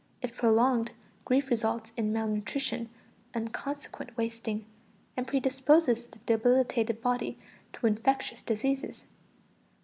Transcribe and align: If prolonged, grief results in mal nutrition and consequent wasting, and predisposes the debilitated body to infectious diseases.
If 0.23 0.35
prolonged, 0.35 0.93
grief 1.25 1.51
results 1.51 1.91
in 1.95 2.11
mal 2.11 2.27
nutrition 2.27 2.89
and 3.35 3.53
consequent 3.53 4.17
wasting, 4.17 4.65
and 5.15 5.27
predisposes 5.27 6.07
the 6.07 6.17
debilitated 6.25 7.03
body 7.03 7.37
to 7.73 7.85
infectious 7.85 8.41
diseases. 8.41 9.05